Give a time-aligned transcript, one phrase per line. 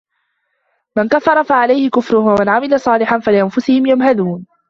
[0.97, 4.45] مَن كَفَرَ فَعَلَيهِ كُفرُهُ وَمَن عَمِلَ صالِحًا فَلِأَنفُسِهِم يَمهَدونَ